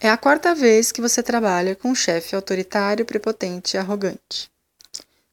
É 0.00 0.08
a 0.08 0.16
quarta 0.16 0.54
vez 0.54 0.92
que 0.92 1.00
você 1.00 1.24
trabalha 1.24 1.74
com 1.74 1.90
um 1.90 1.94
chefe 1.94 2.36
autoritário, 2.36 3.04
prepotente 3.04 3.76
e 3.76 3.78
arrogante. 3.78 4.48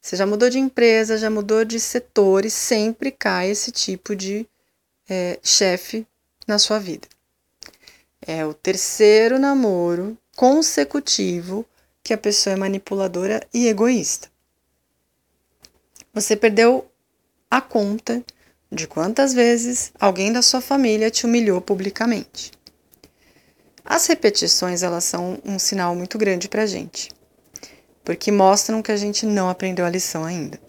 Você 0.01 0.15
já 0.15 0.25
mudou 0.25 0.49
de 0.49 0.57
empresa, 0.57 1.19
já 1.19 1.29
mudou 1.29 1.63
de 1.63 1.79
setor 1.79 2.45
e 2.45 2.49
sempre 2.49 3.11
cai 3.11 3.51
esse 3.51 3.71
tipo 3.71 4.15
de 4.15 4.47
é, 5.07 5.39
chefe 5.43 6.07
na 6.47 6.57
sua 6.57 6.79
vida. 6.79 7.07
É 8.19 8.43
o 8.43 8.55
terceiro 8.55 9.37
namoro 9.37 10.17
consecutivo 10.35 11.63
que 12.03 12.11
a 12.11 12.17
pessoa 12.17 12.53
é 12.53 12.57
manipuladora 12.57 13.45
e 13.53 13.67
egoísta. 13.67 14.31
Você 16.11 16.35
perdeu 16.35 16.89
a 17.51 17.61
conta 17.61 18.23
de 18.71 18.87
quantas 18.87 19.31
vezes 19.31 19.91
alguém 19.99 20.33
da 20.33 20.41
sua 20.41 20.59
família 20.59 21.11
te 21.11 21.27
humilhou 21.27 21.61
publicamente. 21.61 22.51
As 23.85 24.07
repetições 24.07 24.81
elas 24.81 25.03
são 25.03 25.37
um 25.45 25.59
sinal 25.59 25.95
muito 25.95 26.17
grande 26.17 26.49
para 26.49 26.63
a 26.63 26.65
gente, 26.65 27.11
porque 28.03 28.31
mostram 28.31 28.81
que 28.81 28.91
a 28.91 28.97
gente 28.97 29.27
não 29.27 29.47
aprendeu 29.47 29.85
a 29.85 29.89
lição 29.89 30.25
ainda. 30.25 30.59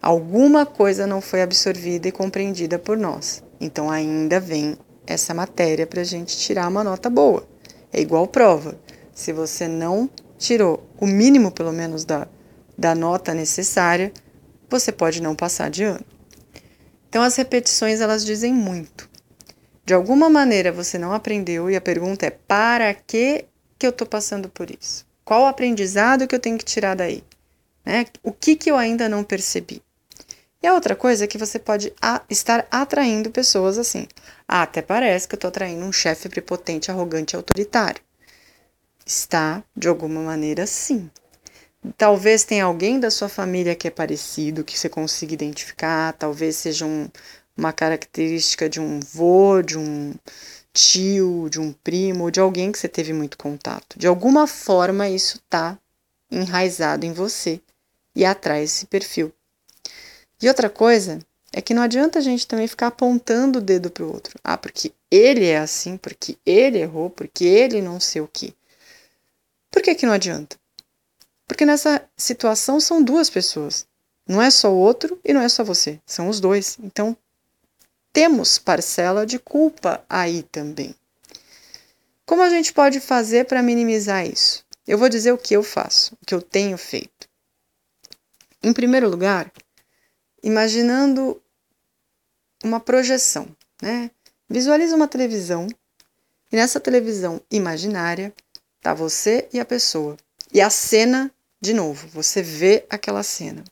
Alguma 0.00 0.64
coisa 0.64 1.06
não 1.06 1.20
foi 1.20 1.42
absorvida 1.42 2.08
e 2.08 2.12
compreendida 2.12 2.78
por 2.78 2.96
nós, 2.96 3.44
então 3.60 3.90
ainda 3.90 4.40
vem 4.40 4.76
essa 5.06 5.34
matéria 5.34 5.86
para 5.86 6.00
a 6.00 6.04
gente 6.04 6.38
tirar 6.38 6.66
uma 6.66 6.82
nota 6.82 7.10
boa. 7.10 7.46
É 7.92 8.00
igual 8.00 8.26
prova. 8.26 8.78
Se 9.12 9.34
você 9.34 9.68
não 9.68 10.08
tirou 10.38 10.82
o 10.98 11.06
mínimo, 11.06 11.52
pelo 11.52 11.72
menos, 11.72 12.06
da, 12.06 12.26
da 12.76 12.94
nota 12.94 13.34
necessária, 13.34 14.10
você 14.70 14.90
pode 14.90 15.20
não 15.20 15.36
passar 15.36 15.68
de 15.68 15.84
ano. 15.84 16.04
Então, 17.08 17.22
as 17.22 17.36
repetições 17.36 18.00
elas 18.00 18.24
dizem 18.24 18.54
muito. 18.54 19.11
De 19.84 19.94
alguma 19.94 20.30
maneira 20.30 20.70
você 20.70 20.96
não 20.96 21.12
aprendeu 21.12 21.70
e 21.70 21.76
a 21.76 21.80
pergunta 21.80 22.26
é: 22.26 22.30
para 22.30 22.94
que, 22.94 23.44
que 23.78 23.86
eu 23.86 23.90
estou 23.90 24.06
passando 24.06 24.48
por 24.48 24.70
isso? 24.70 25.04
Qual 25.24 25.42
o 25.42 25.46
aprendizado 25.46 26.26
que 26.26 26.34
eu 26.34 26.40
tenho 26.40 26.58
que 26.58 26.64
tirar 26.64 26.94
daí? 26.94 27.24
Né? 27.84 28.06
O 28.22 28.32
que, 28.32 28.54
que 28.54 28.70
eu 28.70 28.76
ainda 28.76 29.08
não 29.08 29.24
percebi? 29.24 29.82
E 30.62 30.66
a 30.66 30.74
outra 30.74 30.94
coisa 30.94 31.24
é 31.24 31.26
que 31.26 31.38
você 31.38 31.58
pode 31.58 31.92
estar 32.30 32.66
atraindo 32.70 33.30
pessoas 33.30 33.78
assim. 33.78 34.06
Ah, 34.46 34.62
até 34.62 34.80
parece 34.80 35.26
que 35.26 35.34
eu 35.34 35.36
estou 35.36 35.48
atraindo 35.48 35.84
um 35.84 35.92
chefe 35.92 36.28
prepotente, 36.28 36.90
arrogante 36.90 37.34
e 37.34 37.36
autoritário. 37.36 38.00
Está, 39.04 39.64
de 39.76 39.88
alguma 39.88 40.20
maneira, 40.20 40.64
sim. 40.64 41.10
Talvez 41.98 42.44
tenha 42.44 42.64
alguém 42.64 43.00
da 43.00 43.10
sua 43.10 43.28
família 43.28 43.74
que 43.74 43.88
é 43.88 43.90
parecido, 43.90 44.62
que 44.62 44.78
você 44.78 44.88
consiga 44.88 45.34
identificar, 45.34 46.12
talvez 46.12 46.54
seja 46.54 46.86
um, 46.86 47.08
uma 47.56 47.72
característica 47.72 48.68
de 48.68 48.80
um 48.80 49.00
vô, 49.00 49.62
de 49.62 49.78
um 49.78 50.14
tio, 50.72 51.48
de 51.50 51.60
um 51.60 51.72
primo, 51.72 52.30
de 52.30 52.40
alguém 52.40 52.72
que 52.72 52.78
você 52.78 52.88
teve 52.88 53.12
muito 53.12 53.36
contato. 53.36 53.98
De 53.98 54.06
alguma 54.06 54.46
forma 54.46 55.08
isso 55.08 55.36
está 55.36 55.78
enraizado 56.30 57.04
em 57.04 57.12
você 57.12 57.60
e 58.14 58.24
atrai 58.24 58.62
esse 58.62 58.86
perfil. 58.86 59.32
E 60.40 60.48
outra 60.48 60.70
coisa 60.70 61.18
é 61.52 61.60
que 61.60 61.74
não 61.74 61.82
adianta 61.82 62.18
a 62.18 62.22
gente 62.22 62.46
também 62.46 62.66
ficar 62.66 62.88
apontando 62.88 63.58
o 63.58 63.62
dedo 63.62 63.90
para 63.90 64.04
o 64.04 64.12
outro. 64.12 64.38
Ah, 64.42 64.56
porque 64.56 64.92
ele 65.10 65.46
é 65.46 65.58
assim, 65.58 65.96
porque 65.96 66.38
ele 66.44 66.78
errou, 66.78 67.10
porque 67.10 67.44
ele 67.44 67.82
não 67.82 68.00
sei 68.00 68.22
o 68.22 68.28
quê. 68.28 68.54
Por 69.70 69.82
que, 69.82 69.94
que 69.94 70.06
não 70.06 70.12
adianta? 70.12 70.56
Porque 71.46 71.66
nessa 71.66 72.02
situação 72.16 72.80
são 72.80 73.02
duas 73.02 73.28
pessoas. 73.28 73.86
Não 74.26 74.40
é 74.40 74.50
só 74.50 74.72
o 74.72 74.78
outro 74.78 75.20
e 75.22 75.32
não 75.32 75.42
é 75.42 75.48
só 75.48 75.62
você, 75.62 76.00
são 76.06 76.28
os 76.28 76.40
dois. 76.40 76.78
Então 76.82 77.16
temos 78.12 78.58
parcela 78.58 79.24
de 79.24 79.38
culpa 79.38 80.04
aí 80.08 80.42
também. 80.42 80.94
Como 82.26 82.42
a 82.42 82.50
gente 82.50 82.72
pode 82.72 83.00
fazer 83.00 83.46
para 83.46 83.62
minimizar 83.62 84.26
isso? 84.26 84.64
Eu 84.86 84.98
vou 84.98 85.08
dizer 85.08 85.32
o 85.32 85.38
que 85.38 85.54
eu 85.54 85.62
faço, 85.62 86.14
o 86.20 86.26
que 86.26 86.34
eu 86.34 86.42
tenho 86.42 86.76
feito. 86.78 87.28
Em 88.62 88.72
primeiro 88.72 89.08
lugar, 89.08 89.50
imaginando 90.42 91.40
uma 92.62 92.78
projeção, 92.78 93.48
né? 93.80 94.10
Visualiza 94.48 94.94
uma 94.94 95.08
televisão 95.08 95.66
e 96.50 96.56
nessa 96.56 96.78
televisão 96.78 97.40
imaginária 97.50 98.32
tá 98.80 98.94
você 98.94 99.48
e 99.52 99.58
a 99.58 99.64
pessoa. 99.64 100.16
E 100.52 100.60
a 100.60 100.68
cena, 100.68 101.32
de 101.60 101.72
novo, 101.72 102.06
você 102.08 102.42
vê 102.42 102.84
aquela 102.90 103.22
cena. 103.22 103.64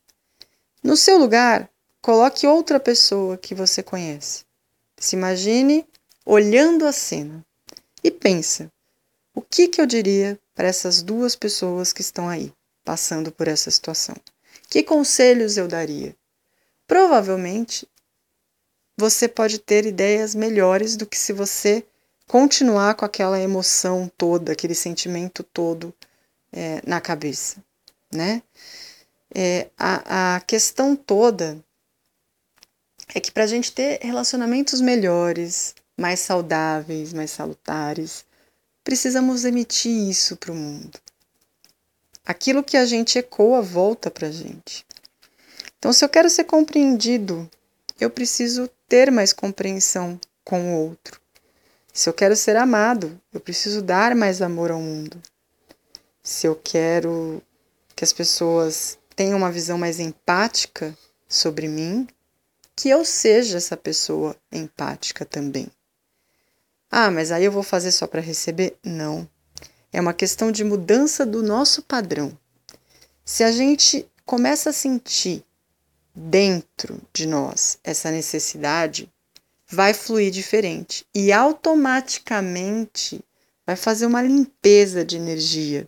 No 0.83 0.97
seu 0.97 1.19
lugar, 1.19 1.70
Coloque 2.03 2.47
outra 2.47 2.81
pessoa 2.81 3.37
que 3.37 3.55
você 3.55 3.83
conhece. 3.83 4.45
Se 4.99 5.17
imagine 5.17 5.87
olhando 6.25 6.87
a 6.87 6.93
cena 6.93 7.45
e 8.03 8.11
pensa: 8.11 8.73
o 9.35 9.43
que, 9.43 9.69
que 9.69 9.81
eu 9.81 9.87
diria 9.87 10.39
para 10.55 10.67
essas 10.69 11.03
duas 11.03 11.37
pessoas 11.37 11.93
que 11.93 12.01
estão 12.01 12.29
aí, 12.29 12.53
passando 12.85 13.31
por 13.31 13.49
essa 13.49 13.71
situação? 13.71 14.17
Que 14.69 14.83
conselhos 14.83 15.57
eu 15.57 15.69
daria? 15.69 16.17
Provavelmente 16.87 17.87
você 18.97 19.29
pode 19.29 19.59
ter 19.59 19.85
ideias 19.85 20.35
melhores 20.35 20.97
do 20.97 21.07
que 21.07 21.19
se 21.19 21.33
você 21.33 21.85
continuar 22.27 22.95
com 22.95 23.05
aquela 23.05 23.41
emoção 23.41 24.11
toda, 24.17 24.53
aquele 24.53 24.75
sentimento 24.75 25.43
todo 25.43 25.95
é, 26.53 26.81
na 26.87 27.01
cabeça, 27.01 27.63
né? 28.13 28.43
É, 29.35 29.69
a, 29.79 30.37
a 30.37 30.41
questão 30.41 30.97
toda 30.97 31.63
é 33.15 33.21
que 33.21 33.31
para 33.31 33.45
a 33.45 33.47
gente 33.47 33.73
ter 33.73 33.99
relacionamentos 34.03 34.81
melhores, 34.81 35.75
mais 35.97 36.21
saudáveis, 36.21 37.13
mais 37.13 37.31
salutares, 37.31 38.25
precisamos 38.85 39.45
emitir 39.45 40.09
isso 40.09 40.37
para 40.37 40.53
o 40.53 40.55
mundo. 40.55 40.99
Aquilo 42.25 42.63
que 42.63 42.77
a 42.77 42.85
gente 42.85 43.19
ecoa 43.19 43.61
volta 43.61 44.11
para 44.11 44.29
a 44.29 44.33
gente. 44.33 44.87
Então, 45.79 45.93
se 45.93 46.05
eu 46.05 46.09
quero 46.09 46.31
ser 46.31 46.45
compreendido, 46.45 47.51
eu 47.99 48.11
preciso 48.11 48.69
ter 48.89 49.11
mais 49.11 49.33
compreensão 49.33 50.21
com 50.45 50.75
o 50.75 50.89
outro. 50.89 51.21
Se 51.93 52.09
eu 52.09 52.13
quero 52.13 52.37
ser 52.37 52.57
amado, 52.57 53.21
eu 53.33 53.41
preciso 53.41 53.83
dar 53.83 54.15
mais 54.15 54.41
amor 54.41 54.71
ao 54.71 54.81
mundo. 54.81 55.21
Se 56.23 56.47
eu 56.47 56.55
quero 56.55 57.43
que 57.97 58.05
as 58.05 58.13
pessoas 58.13 58.99
tenham 59.17 59.37
uma 59.37 59.51
visão 59.51 59.77
mais 59.77 59.99
empática 59.99 60.97
sobre 61.29 61.67
mim, 61.67 62.07
que 62.81 62.89
eu 62.89 63.05
seja 63.05 63.59
essa 63.59 63.77
pessoa 63.77 64.35
empática 64.51 65.27
também. 65.27 65.69
Ah, 66.91 67.11
mas 67.11 67.31
aí 67.31 67.45
eu 67.45 67.53
vou 67.53 67.63
fazer 67.63 67.93
só 67.93 68.07
para 68.07 68.23
receber? 68.23 68.75
Não. 68.83 69.29
É 69.93 70.01
uma 70.01 70.15
questão 70.15 70.51
de 70.51 70.65
mudança 70.65 71.27
do 71.27 71.43
nosso 71.43 71.83
padrão. 71.83 72.35
Se 73.23 73.45
a 73.45 73.53
gente 73.53 74.09
começa 74.25 74.71
a 74.71 74.73
sentir 74.73 75.45
dentro 76.15 76.99
de 77.13 77.27
nós 77.27 77.79
essa 77.85 78.11
necessidade, 78.11 79.13
vai 79.69 79.93
fluir 79.93 80.31
diferente 80.31 81.05
e 81.15 81.31
automaticamente 81.33 83.23
vai 83.67 83.77
fazer 83.77 84.07
uma 84.07 84.23
limpeza 84.23 85.05
de 85.05 85.19
energia 85.19 85.87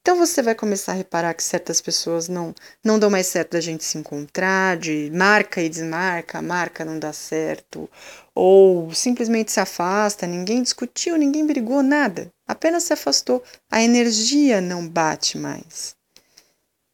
então 0.00 0.16
você 0.16 0.40
vai 0.42 0.54
começar 0.54 0.92
a 0.92 0.94
reparar 0.94 1.34
que 1.34 1.42
certas 1.42 1.80
pessoas 1.80 2.28
não 2.28 2.54
não 2.82 2.98
dão 2.98 3.10
mais 3.10 3.26
certo 3.26 3.52
da 3.52 3.60
gente 3.60 3.84
se 3.84 3.98
encontrar, 3.98 4.76
de 4.76 5.10
marca 5.14 5.60
e 5.60 5.68
desmarca, 5.68 6.40
marca 6.40 6.84
não 6.84 6.98
dá 6.98 7.12
certo, 7.12 7.90
ou 8.34 8.92
simplesmente 8.94 9.52
se 9.52 9.60
afasta, 9.60 10.26
ninguém 10.26 10.62
discutiu, 10.62 11.16
ninguém 11.16 11.46
brigou, 11.46 11.82
nada, 11.82 12.32
apenas 12.46 12.84
se 12.84 12.92
afastou, 12.92 13.42
a 13.70 13.82
energia 13.82 14.60
não 14.60 14.88
bate 14.88 15.36
mais. 15.36 15.96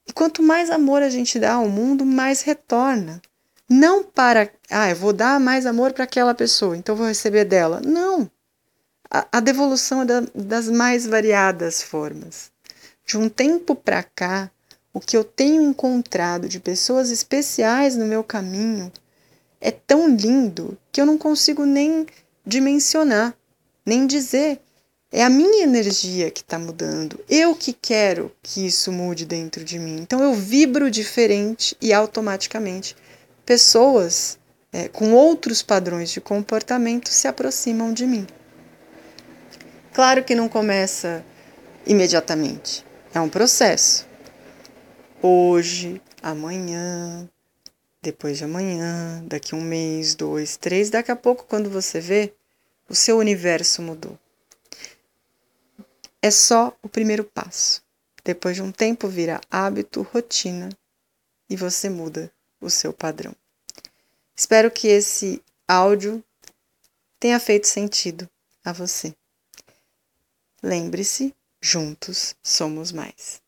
E 0.07 0.13
quanto 0.13 0.43
mais 0.43 0.71
amor 0.71 1.03
a 1.03 1.09
gente 1.09 1.39
dá 1.39 1.55
ao 1.55 1.69
mundo, 1.69 2.05
mais 2.05 2.43
retorna. 2.43 3.21
Não 3.69 4.05
para, 4.05 4.51
ah, 4.71 4.91
eu 4.91 4.97
vou 4.97 5.13
dar 5.13 5.41
mais 5.41 5.65
amor 5.67 5.93
para 5.93 6.05
aquela 6.05 6.35
pessoa, 6.35 6.77
então 6.77 6.95
vou 6.95 7.07
receber 7.07 7.45
dela. 7.45 7.81
Não. 7.81 8.31
A, 9.11 9.27
a 9.33 9.41
devolução 9.41 10.03
é 10.03 10.05
da, 10.05 10.23
das 10.35 10.69
mais 10.69 11.07
variadas 11.07 11.83
formas. 11.83 12.54
De 13.07 13.19
um 13.19 13.29
tempo 13.29 13.75
para 13.75 14.03
cá, 14.03 14.51
o 14.93 15.01
que 15.01 15.17
eu 15.17 15.25
tenho 15.25 15.61
encontrado 15.63 16.49
de 16.49 16.59
pessoas 16.59 17.11
especiais 17.11 17.97
no 17.97 18.07
meu 18.07 18.25
caminho 18.25 18.91
é 19.61 19.71
tão 19.71 20.09
lindo 20.09 20.79
que 20.93 21.01
eu 21.01 21.07
não 21.07 21.19
consigo 21.19 21.67
nem 21.67 22.07
dimensionar, 22.47 23.35
nem 23.85 24.07
dizer. 24.07 24.61
É 25.11 25.23
a 25.23 25.31
minha 25.31 25.63
energia 25.63 26.31
que 26.31 26.41
está 26.41 26.59
mudando. 26.59 27.21
Eu 27.29 27.55
que 27.55 27.73
quero 27.73 28.33
que 28.43 28.67
isso 28.67 28.91
mude 28.91 29.25
dentro 29.25 29.65
de 29.65 29.79
mim. 29.79 29.97
Então 30.01 30.23
eu 30.23 30.35
vibro 30.35 30.91
diferente 30.91 31.77
e 31.81 31.93
automaticamente 31.93 32.97
pessoas 33.45 34.39
é, 34.73 34.89
com 34.89 35.13
outros 35.13 35.63
padrões 35.63 36.11
de 36.11 36.21
comportamento 36.21 37.09
se 37.09 37.29
aproximam 37.29 37.93
de 37.93 38.07
mim. 38.07 38.27
Claro 39.93 40.25
que 40.25 40.35
não 40.35 40.49
começa 40.49 41.25
imediatamente. 41.87 42.85
É 43.15 43.21
um 43.21 43.29
processo. 43.31 44.05
Hoje, 45.23 46.03
amanhã, 46.21 47.31
depois 48.03 48.37
de 48.37 48.45
amanhã, 48.45 49.25
daqui 49.25 49.55
um 49.55 49.61
mês, 49.61 50.17
dois, 50.17 50.57
três, 50.57 50.91
daqui 50.91 51.13
a 51.13 51.17
pouco, 51.17 51.45
quando 51.45 51.71
você 51.71 52.01
vê, 52.01 52.35
o 52.89 52.95
seu 52.95 53.17
universo 53.19 53.81
mudou. 53.81 54.19
é 56.21 56.31
só 56.31 56.77
o 56.83 56.89
primeiro 56.89 57.23
passo. 57.23 57.85
Depois 58.25 58.57
de 58.57 58.63
um 58.63 58.73
tempo 58.73 59.07
vira 59.07 59.41
hábito, 59.49 60.03
rotina 60.03 60.71
e 61.49 61.55
você 61.55 61.89
muda 61.89 62.33
o 62.61 62.69
seu 62.69 62.93
padrão. 62.93 63.37
Espero 64.35 64.71
que 64.73 64.89
esse 64.89 65.41
áudio 65.69 66.25
tenha 67.21 67.39
feito 67.39 67.69
sentido 67.69 68.29
a 68.65 68.73
você. 68.73 69.15
Lembre-se, 70.63 71.33
juntos 71.65 72.37
somos 72.43 72.93
mais. 72.93 73.44